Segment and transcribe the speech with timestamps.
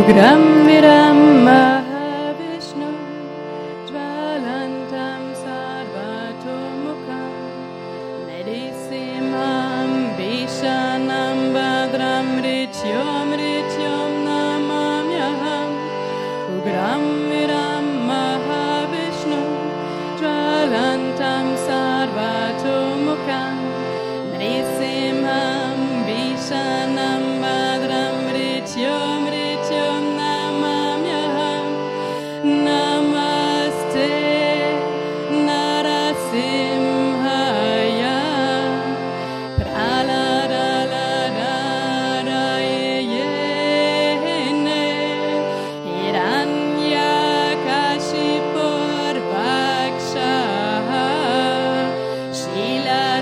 [0.00, 2.90] Rudram Viram Mahavishnu
[3.88, 7.32] Jvalantam Sarvatomukam
[8.26, 15.70] Medisimam Bishanam Badram Rityom Rityom Namam Yaham.
[18.08, 19.42] Mahavishnu
[20.18, 23.56] Jvalantam Sarvatomukam
[24.32, 25.78] Medisimam
[26.08, 27.29] Bishanam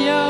[0.00, 0.29] Gracias.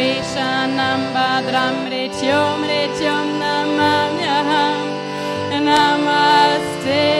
[0.00, 4.80] Vishanam Badram Rityom Rityom Namamyaham
[5.66, 7.19] Namaste.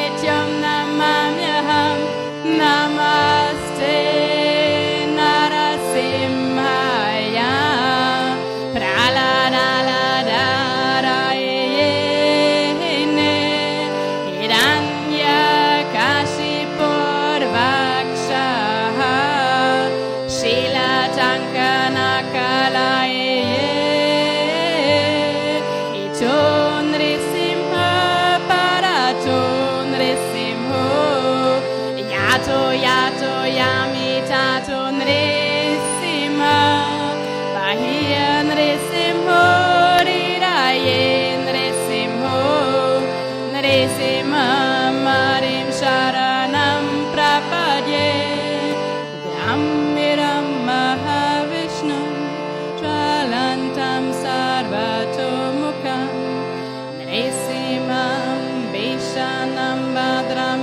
[54.81, 56.09] Chatumukam
[56.97, 58.41] Nrisimham
[58.73, 60.61] Vishanam Badram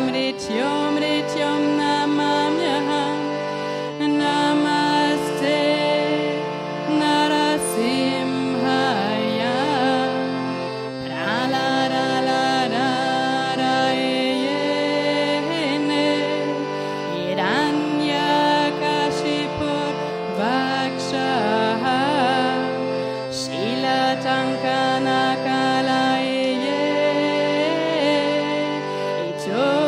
[29.48, 29.87] show.